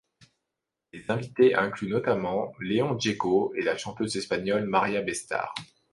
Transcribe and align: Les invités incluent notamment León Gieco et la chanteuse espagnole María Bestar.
Les 0.93 1.11
invités 1.11 1.53
incluent 1.53 1.91
notamment 1.91 2.53
León 2.59 2.97
Gieco 2.99 3.53
et 3.53 3.61
la 3.61 3.77
chanteuse 3.77 4.17
espagnole 4.17 4.65
María 4.65 5.03
Bestar. 5.03 5.53